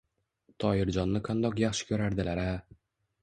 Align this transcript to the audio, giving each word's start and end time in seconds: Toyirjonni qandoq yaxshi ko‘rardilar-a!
Toyirjonni 0.63 1.19
qandoq 1.27 1.61
yaxshi 1.63 1.87
ko‘rardilar-a! 1.91 2.47